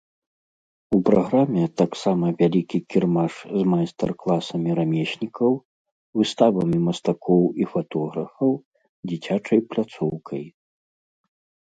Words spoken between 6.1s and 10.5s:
выставамі мастакоў і фатографаў, дзіцячай пляцоўкай.